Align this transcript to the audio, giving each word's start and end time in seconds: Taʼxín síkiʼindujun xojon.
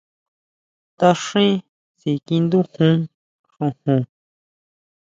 Taʼxín 0.99 1.53
síkiʼindujun 1.99 2.97
xojon. 3.53 4.01